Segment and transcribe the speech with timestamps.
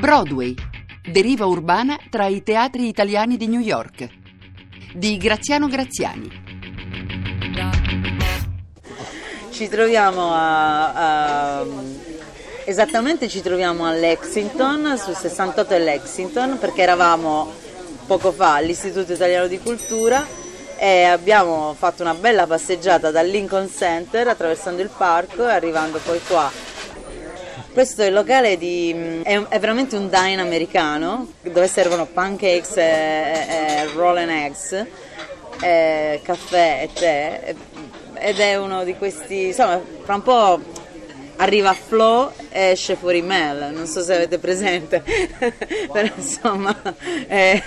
[0.00, 0.54] Broadway.
[1.12, 4.08] Deriva urbana tra i teatri italiani di New York.
[4.94, 6.42] Di Graziano Graziani.
[9.50, 11.66] Ci troviamo a, a-
[12.64, 17.52] esattamente ci troviamo a Lexington, sul 68 e Lexington, perché eravamo
[18.06, 20.26] poco fa all'Istituto Italiano di Cultura
[20.78, 26.18] e abbiamo fatto una bella passeggiata dal Lincoln Center attraversando il parco e arrivando poi
[26.26, 26.50] qua.
[27.72, 32.76] Questo è il locale di, è, un- è veramente un dine americano dove servono pancakes
[32.76, 34.86] e, e- roll eggs,
[35.60, 37.54] e caffè e tè
[38.14, 40.60] ed è uno di questi, insomma, fra un po'
[41.36, 45.02] arriva Flo e esce fuori Mel, non so se avete presente,
[45.90, 46.76] però insomma
[47.26, 47.62] è,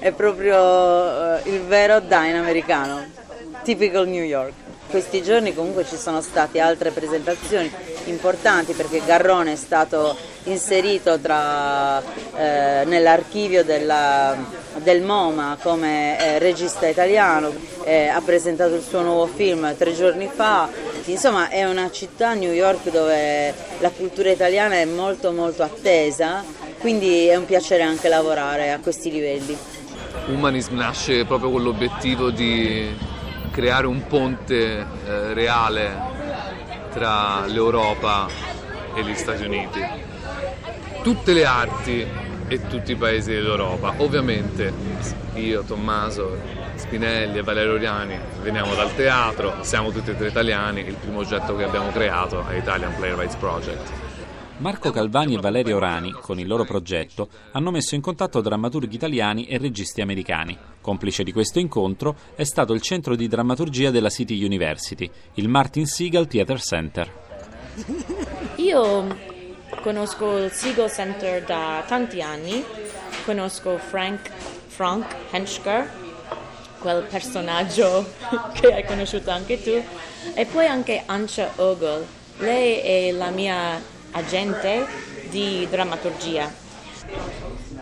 [0.00, 3.04] è proprio eh, il vero dine americano,
[3.62, 4.65] typical New York.
[4.88, 7.70] Questi giorni comunque ci sono state altre presentazioni
[8.04, 14.36] importanti perché Garrone è stato inserito tra, eh, nell'archivio della-
[14.76, 17.52] del MoMA come eh, regista italiano,
[17.84, 20.68] eh, ha presentato il suo nuovo film tre giorni fa,
[21.06, 26.44] insomma è una città, New York, dove la cultura italiana è molto molto attesa,
[26.78, 29.56] quindi è un piacere anche lavorare a questi livelli.
[30.28, 33.14] Humanism nasce proprio con l'obiettivo di
[33.56, 35.90] creare un ponte eh, reale
[36.92, 38.28] tra l'Europa
[38.94, 39.80] e gli Stati Uniti.
[41.02, 42.06] Tutte le arti
[42.48, 44.70] e tutti i paesi dell'Europa, ovviamente
[45.36, 46.36] io, Tommaso,
[46.74, 51.56] Spinelli e Valerio Oriani veniamo dal teatro, siamo tutti e tre italiani, il primo oggetto
[51.56, 54.05] che abbiamo creato è Italian Playwrights Project.
[54.58, 59.44] Marco Calvani e Valerio Orani, con il loro progetto, hanno messo in contatto drammaturghi italiani
[59.44, 60.56] e registi americani.
[60.80, 65.86] Complice di questo incontro è stato il centro di drammaturgia della City University, il Martin
[65.86, 67.12] Seagal Theatre Center.
[68.56, 69.06] Io
[69.82, 72.64] conosco il Siegel Center da tanti anni,
[73.26, 74.30] conosco Frank,
[74.68, 75.86] Frank Henschker,
[76.78, 78.06] quel personaggio
[78.58, 79.82] che hai conosciuto anche tu,
[80.32, 82.06] e poi anche Ancia Ogul.
[82.38, 84.86] Lei è la mia agente
[85.28, 86.52] di drammaturgia.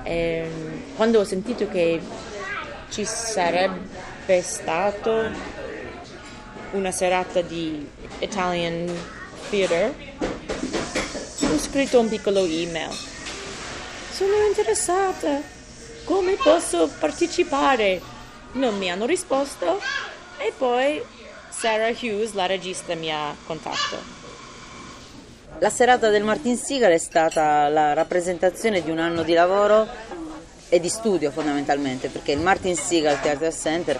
[0.03, 2.01] Ehm, quando ho sentito che
[2.91, 5.31] ci sarebbe stato
[6.73, 7.87] una serata di
[8.19, 8.93] Italian
[9.51, 9.95] Theater,
[11.43, 12.91] ho scritto un piccolo email.
[14.13, 15.41] Sono interessata.
[16.05, 18.01] Come posso partecipare?
[18.53, 19.81] Non mi hanno risposto
[20.39, 21.03] e poi
[21.49, 24.24] Sarah Hughes, la regista, mi ha contattato.
[25.65, 29.89] La serata del Martin Seagal è stata la rappresentazione di un anno di lavoro
[30.69, 33.99] e di studio fondamentalmente, perché il Martin Seagal Theatre Center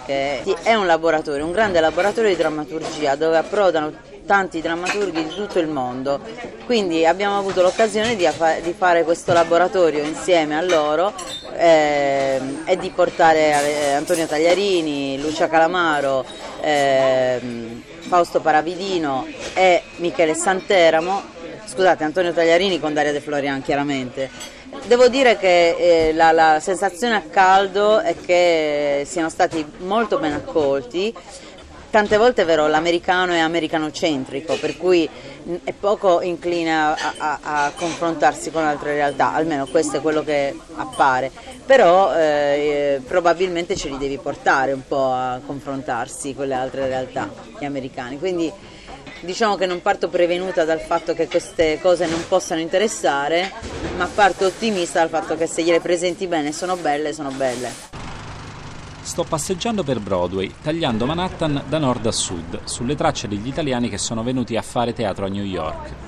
[0.61, 3.93] è un laboratorio, un grande laboratorio di drammaturgia dove approdano
[4.27, 6.19] tanti drammaturghi di tutto il mondo.
[6.67, 8.29] Quindi abbiamo avuto l'occasione di,
[8.77, 11.15] fare questo laboratorio insieme a loro
[11.57, 16.23] ehm, e di portare eh, Antonio Tagliarini, Lucia Calamaro,
[16.61, 21.33] ehm, Fausto Paravidino e Michele Santeramo
[21.65, 24.29] scusate Antonio Tagliarini con Daria De Florian chiaramente.
[24.85, 30.33] Devo dire che eh, la, la sensazione a caldo è che siano stati molto ben
[30.33, 31.13] accolti.
[31.89, 35.09] Tante volte è vero l'americano è americanocentrico per cui
[35.43, 40.21] mh, è poco incline a, a- a confrontarsi con altre realtà almeno questo è quello
[40.21, 41.31] che appare.
[41.65, 46.87] Però eh, eh, probabilmente ce li devi portare un po' a confrontarsi con le altre
[46.87, 48.19] realtà gli americani.
[48.19, 48.51] Quindi
[49.25, 53.51] Diciamo che non parto prevenuta dal fatto che queste cose non possano interessare,
[53.97, 57.71] ma parto ottimista dal fatto che se gliele presenti bene sono belle, sono belle.
[59.01, 63.97] Sto passeggiando per Broadway, tagliando Manhattan da nord a sud, sulle tracce degli italiani che
[63.97, 66.04] sono venuti a fare teatro a New York.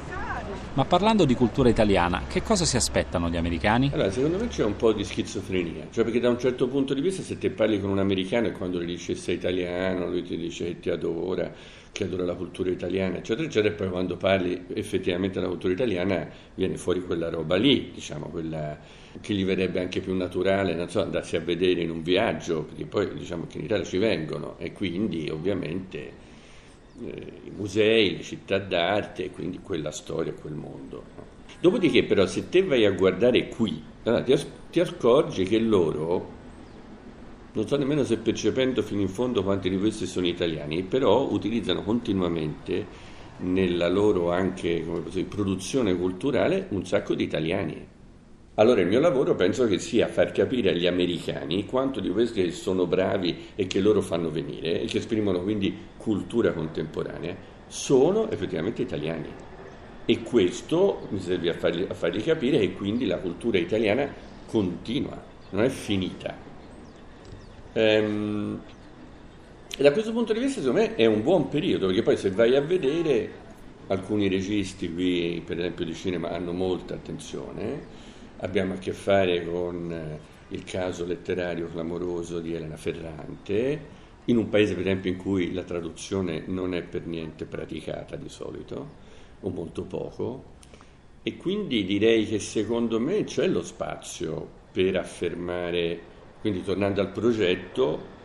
[0.77, 3.89] Ma parlando di cultura italiana, che cosa si aspettano gli americani?
[3.91, 7.01] Allora, secondo me c'è un po' di schizofrenia, cioè perché da un certo punto di
[7.01, 10.38] vista se te parli con un americano e quando gli dici sei italiano, lui ti
[10.38, 11.51] dice che ti adora,
[11.91, 16.29] che adora la cultura italiana, eccetera, eccetera, e poi quando parli effettivamente della cultura italiana
[16.53, 18.77] viene fuori quella roba lì, diciamo, quella
[19.19, 22.85] che gli verrebbe anche più naturale, non so, andarsi a vedere in un viaggio, perché
[22.85, 26.26] poi diciamo che in Italia ci vengono e quindi ovviamente
[27.00, 31.04] i musei, le città d'arte, quindi quella storia, quel mondo.
[31.60, 34.36] Dopodiché però se te vai a guardare qui, allora, ti,
[34.72, 36.36] ti accorgi che loro,
[37.54, 41.84] non so nemmeno se percependo fino in fondo quanti di questi sono italiani, però utilizzano
[41.84, 42.86] continuamente
[43.40, 47.96] nella loro anche dire, produzione culturale un sacco di italiani.
[48.59, 52.88] Allora il mio lavoro penso che sia far capire agli americani quanto di questi sono
[52.88, 57.36] bravi e che loro fanno venire e che esprimono quindi cultura contemporanea,
[57.68, 59.31] sono effettivamente italiani.
[60.06, 64.12] E questo mi serve a fargli, a fargli capire che quindi la cultura italiana
[64.48, 66.36] continua, non è finita.
[67.74, 68.60] Ehm,
[69.77, 72.31] e da questo punto di vista, secondo me, è un buon periodo, perché poi se
[72.31, 73.30] vai a vedere,
[73.88, 78.06] alcuni registi qui, per esempio di cinema, hanno molta attenzione.
[78.39, 80.19] Abbiamo a che fare con eh,
[80.50, 83.95] il caso letterario clamoroso di Elena Ferrante,
[84.25, 88.30] in un paese, per esempio, in cui la traduzione non è per niente praticata di
[88.30, 89.06] solito,
[89.39, 90.56] o molto poco.
[91.24, 96.00] E quindi direi che secondo me c'è lo spazio per affermare,
[96.39, 98.16] quindi tornando al progetto,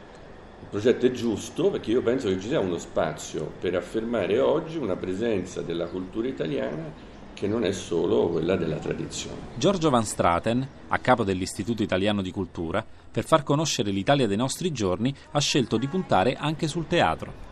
[0.61, 4.77] il progetto è giusto perché io penso che ci sia uno spazio per affermare oggi
[4.77, 9.37] una presenza della cultura italiana che non è solo quella della tradizione.
[9.57, 14.73] Giorgio Van Straten, a capo dell'Istituto Italiano di Cultura, per far conoscere l'Italia dei nostri
[14.73, 17.51] giorni, ha scelto di puntare anche sul teatro.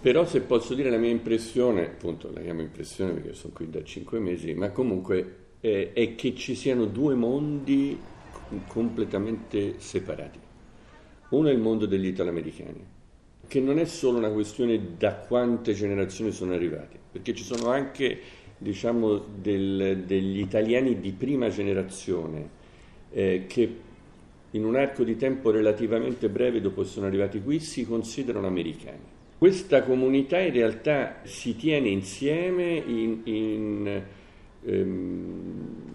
[0.00, 3.82] Però se posso dire la mia impressione, appunto la chiamo impressione perché sono qui da
[3.82, 7.98] cinque mesi, ma comunque eh, è che ci siano due mondi
[8.68, 10.38] completamente separati.
[11.30, 12.84] Uno è il mondo degli italoamericani,
[13.48, 18.20] che non è solo una questione da quante generazioni sono arrivati, perché ci sono anche
[18.58, 22.48] diciamo, del, degli italiani di prima generazione
[23.10, 23.76] eh, che
[24.50, 29.14] in un arco di tempo relativamente breve dopo sono arrivati qui si considerano americani.
[29.38, 34.02] Questa comunità in realtà si tiene insieme in, in
[34.64, 35.94] ehm,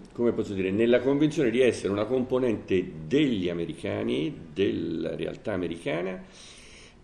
[0.54, 6.22] dire, nella convinzione di essere una componente degli americani, della realtà americana,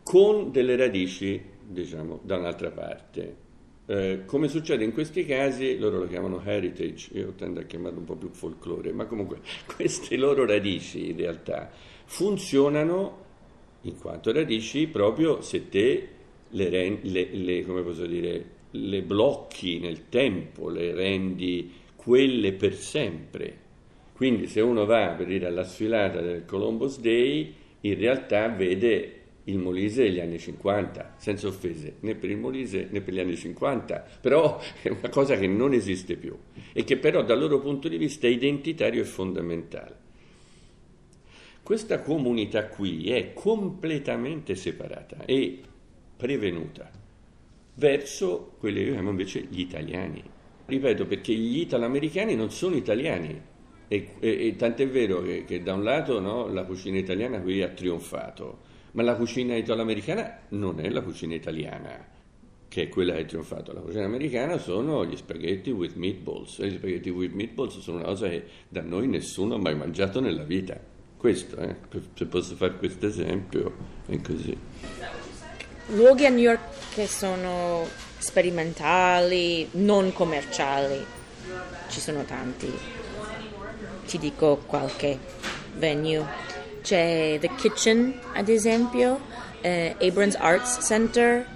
[0.05, 3.47] con delle radici, diciamo, da un'altra parte.
[3.91, 8.05] Eh, come succede in questi casi, loro lo chiamano heritage, io tendo a chiamarlo un
[8.05, 11.71] po' più folklore, ma comunque queste loro radici in realtà
[12.05, 13.25] funzionano
[13.83, 16.09] in quanto radici proprio se te
[16.51, 23.57] le, le, le, posso dire, le blocchi nel tempo, le rendi quelle per sempre.
[24.13, 29.18] Quindi se uno va per dire alla sfilata del Columbus Day, in realtà vede
[29.49, 33.37] il Molise degli anni 50, senza offese né per il Molise né per gli anni
[33.37, 36.37] 50, però è una cosa che non esiste più
[36.73, 40.07] e che però dal loro punto di vista identitario è fondamentale.
[41.63, 45.61] Questa comunità qui è completamente separata e
[46.17, 46.91] prevenuta
[47.75, 50.23] verso quelli che chiamo invece gli italiani.
[50.65, 53.41] Ripeto, perché gli italoamericani non sono italiani.
[53.87, 57.63] E, e, e tant'è vero che, che da un lato no, la cucina italiana qui
[57.63, 58.59] ha trionfato,
[58.99, 62.05] ma la cucina italoamericana non è la cucina italiana,
[62.67, 63.73] che è quella che ha trionfato.
[63.73, 66.59] La cucina americana sono gli spaghetti with meatballs.
[66.59, 70.19] E gli spaghetti with meatballs sono una cosa che da noi nessuno ha mai mangiato
[70.19, 70.81] nella vita.
[71.17, 71.77] Questo, eh,
[72.15, 73.73] se posso fare questo esempio,
[74.07, 74.59] è così.
[75.91, 77.87] Luoghi a New York che sono
[78.19, 81.07] sperimentali, non commerciali.
[81.89, 82.69] Ci sono tanti.
[84.07, 85.17] Ti dico qualche
[85.77, 86.58] venue.
[86.89, 89.21] C'è The Kitchen, ad esempio,
[89.61, 91.47] eh, Abrams Arts Center,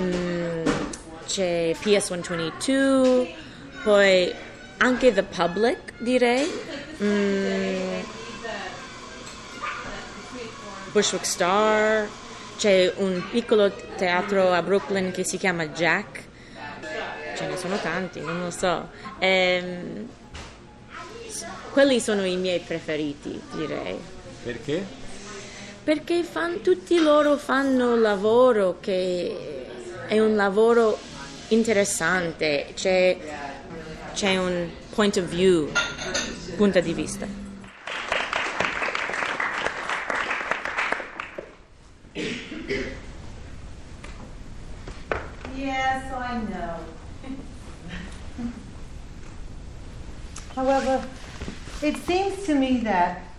[0.00, 0.66] mm,
[1.24, 3.32] c'è PS122,
[3.84, 4.34] poi
[4.78, 6.50] anche The Public, direi.
[7.00, 8.00] Mm,
[10.90, 12.08] Bushwick Star,
[12.58, 16.24] c'è un piccolo teatro a Brooklyn che si chiama Jack,
[17.36, 18.90] ce ne sono tanti, non lo so.
[19.20, 20.08] Ehm,
[21.70, 24.21] quelli sono i miei preferiti, direi.
[24.42, 24.84] Perché?
[25.84, 29.66] Perché fan, tutti loro fanno lavoro che
[30.08, 30.98] è un lavoro
[31.48, 33.16] interessante, c'è,
[34.14, 35.70] c'è un point of view,
[36.56, 37.26] punto di vista.
[45.54, 46.78] Yes, I know.
[50.56, 51.00] However,
[51.80, 53.31] it seems to me that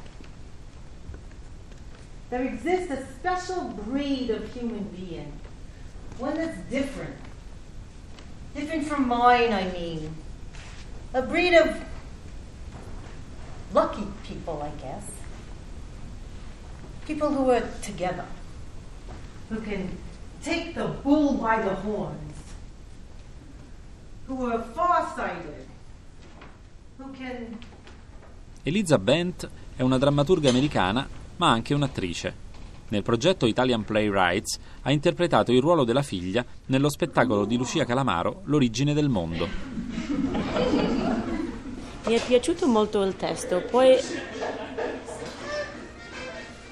[2.34, 5.32] there exists a special breed of human being,
[6.18, 7.16] one that's different.
[8.56, 10.16] Different from mine, I mean.
[11.14, 11.80] A breed of
[13.72, 15.06] lucky people, I guess.
[17.06, 18.26] People who are together,
[19.50, 19.96] who can
[20.42, 22.38] take the bull by the horns,
[24.26, 25.68] who are farsighted,
[26.98, 27.60] who can
[28.64, 32.42] Eliza Bent è una drammaturga americana, ma anche un'attrice.
[32.90, 38.42] Nel progetto Italian Playwrights ha interpretato il ruolo della figlia nello spettacolo di Lucia Calamaro
[38.46, 39.48] L'origine del mondo.
[42.06, 43.98] Mi è piaciuto molto il testo, poi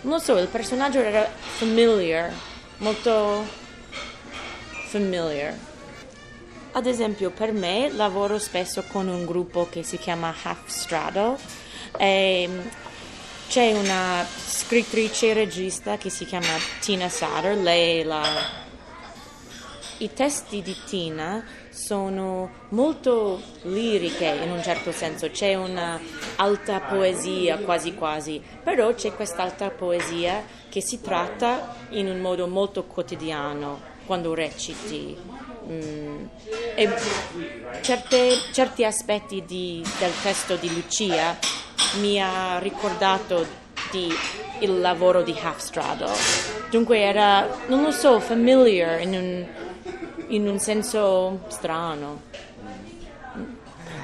[0.02, 2.32] non so, il personaggio era familiar,
[2.78, 3.44] molto
[4.88, 5.56] familiar.
[6.74, 11.38] Ad esempio, per me lavoro spesso con un gruppo che si chiama Half Straddle
[11.98, 12.50] e
[13.52, 18.24] c'è una scrittrice e regista che si chiama Tina Satter, lei la...
[19.98, 26.00] I testi di Tina sono molto liriche in un certo senso, c'è una
[26.38, 32.86] alta poesia quasi quasi, però c'è quest'alta poesia che si tratta in un modo molto
[32.86, 35.18] quotidiano quando reciti.
[35.68, 36.24] Mm,
[36.76, 36.90] e
[37.82, 41.38] certe- certi aspetti di- del testo di Lucia
[42.00, 43.46] mi ha ricordato
[43.92, 44.10] di
[44.60, 46.14] il lavoro di Half Straddle.
[46.70, 49.46] Dunque era, non lo so, familiar in un,
[50.28, 52.22] in un senso strano.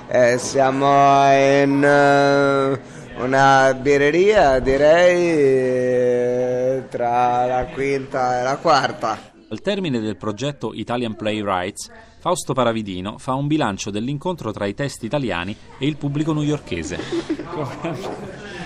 [0.10, 0.86] Eh, siamo
[1.34, 2.79] in eh,
[3.22, 9.17] una birreria, direi, eh, tra la quinta e la quarta.
[9.50, 15.05] Al termine del progetto Italian Playwrights, Fausto Paravidino fa un bilancio dell'incontro tra i testi
[15.05, 16.97] italiani e il pubblico newyorkese.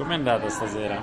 [0.00, 0.98] Com'è andata stasera?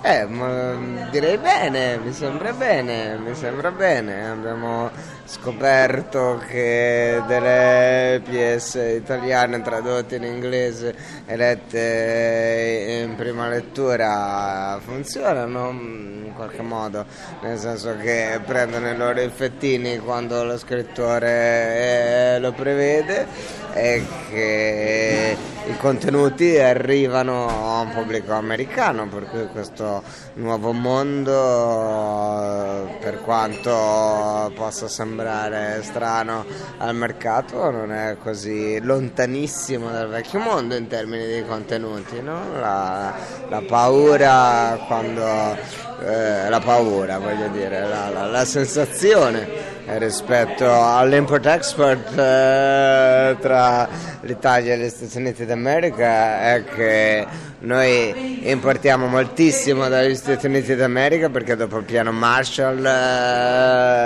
[0.00, 4.26] Eh, ma direi bene, mi sembra bene, mi sembra bene.
[4.26, 4.90] Abbiamo
[5.26, 10.96] scoperto che delle pièce italiane tradotte in inglese
[11.26, 17.04] e lette in prima lettura funzionano in qualche modo,
[17.42, 23.26] nel senso che prendono i loro effettini quando lo scrittore eh, lo prevede
[23.74, 30.02] e che i contenuti arrivano a un pubblico americano, per cui questo
[30.34, 31.30] nuovo mondo,
[33.00, 36.44] per quanto possa sembrare strano
[36.78, 42.20] al mercato, non è così lontanissimo dal vecchio mondo in termini di contenuti.
[42.20, 42.58] No?
[42.58, 43.14] La,
[43.48, 45.56] la paura quando
[46.04, 53.88] eh, la paura, voglio dire, la, la, la sensazione rispetto all'import-export eh, tra
[54.22, 57.26] l'Italia e gli Stati Uniti d'America è che
[57.60, 64.02] noi importiamo moltissimo dagli Stati Uniti d'America perché dopo il piano Marshall eh,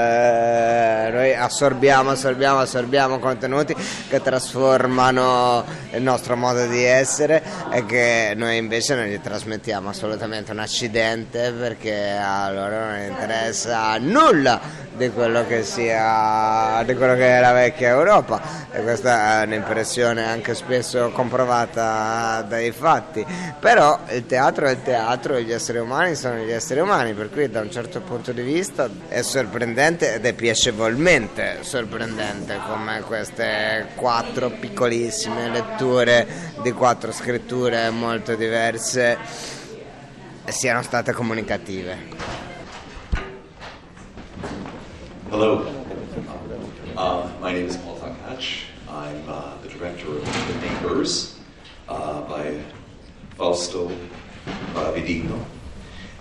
[1.10, 3.74] noi assorbiamo, assorbiamo, assorbiamo contenuti
[4.08, 10.52] che trasformano il nostro modo di essere e che noi invece non gli trasmettiamo assolutamente
[10.52, 17.36] un accidente perché a loro non interessa nulla di quello che sia di quello che
[17.36, 23.24] è la vecchia Europa e questa è un'impressione anche spesso comprovata dai fatti.
[23.58, 27.30] Però il teatro è il teatro e gli esseri umani sono gli esseri umani per
[27.30, 33.86] cui da un certo punto di vista è sorprendente ed è piacevolmente sorprendente come queste
[33.94, 36.26] quattro piccolissime letture
[36.60, 39.16] di quattro scritture molto diverse
[40.48, 41.96] siano state comunicative.
[45.30, 45.66] Hello,
[46.94, 47.95] uh, my name is Paul
[51.06, 51.38] Neighbors
[51.88, 52.60] uh, by
[53.36, 53.92] Fausto
[54.74, 55.40] Vidino.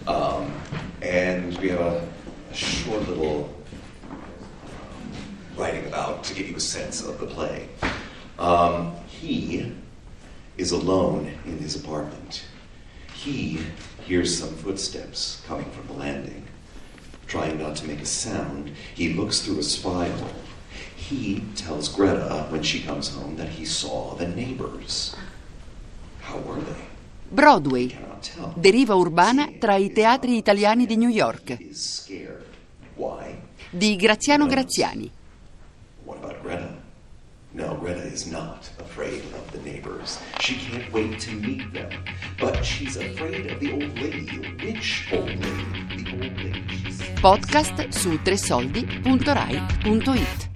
[0.06, 0.54] Um,
[1.02, 2.08] and we have a,
[2.52, 3.52] a short little
[5.58, 7.68] writing about to give you a sense of the play.
[8.38, 9.72] Um, he
[10.58, 12.46] is alone in his apartment.
[13.12, 13.62] He
[14.06, 16.46] hears some footsteps coming from the landing.
[17.26, 20.45] Trying not to make a sound, he looks through a spy hole.
[21.10, 25.16] He tells Greta when she comes home that he saw the neighbors.
[26.22, 26.82] How were they?
[27.30, 27.96] Broadway,
[28.56, 31.58] deriva urbana tra i teatri italiani di New York,
[33.70, 35.12] di Graziano Graziani.
[36.06, 36.76] What about Greta?
[37.52, 40.18] No, Greta is not afraid of the neighbors.
[40.40, 41.90] She can't wait to meet them.
[42.40, 44.40] But she's afraid of the old lady.
[44.60, 46.04] Which old lady?
[46.04, 46.64] The old lady
[47.22, 50.55] Podcast su tresoldi.rai.it